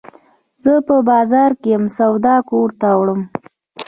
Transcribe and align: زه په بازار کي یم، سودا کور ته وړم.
زه 0.63 0.73
په 0.87 0.95
بازار 1.09 1.51
کي 1.61 1.69
یم، 1.75 1.83
سودا 1.97 2.35
کور 2.49 2.69
ته 2.79 2.87
وړم. 2.99 3.21